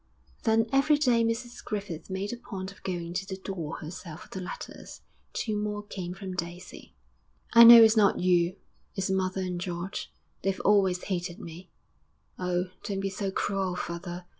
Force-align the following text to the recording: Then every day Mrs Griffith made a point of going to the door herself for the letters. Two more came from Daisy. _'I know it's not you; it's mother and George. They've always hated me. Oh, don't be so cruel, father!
Then 0.45 0.65
every 0.73 0.97
day 0.97 1.23
Mrs 1.23 1.63
Griffith 1.63 2.09
made 2.09 2.33
a 2.33 2.35
point 2.35 2.71
of 2.71 2.81
going 2.81 3.13
to 3.13 3.25
the 3.27 3.37
door 3.37 3.77
herself 3.81 4.23
for 4.23 4.29
the 4.29 4.41
letters. 4.43 5.01
Two 5.31 5.55
more 5.55 5.83
came 5.83 6.15
from 6.15 6.33
Daisy. 6.33 6.95
_'I 7.55 7.67
know 7.67 7.83
it's 7.83 7.95
not 7.95 8.19
you; 8.19 8.55
it's 8.95 9.11
mother 9.11 9.41
and 9.41 9.61
George. 9.61 10.11
They've 10.41 10.59
always 10.61 11.03
hated 11.03 11.39
me. 11.39 11.69
Oh, 12.39 12.71
don't 12.83 12.99
be 12.99 13.11
so 13.11 13.29
cruel, 13.29 13.75
father! 13.75 14.25